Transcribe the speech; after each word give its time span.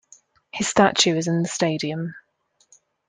His 0.51 0.67
statue 0.67 1.15
is 1.15 1.27
in 1.27 1.43
the 1.43 1.47
stadium. 1.47 2.15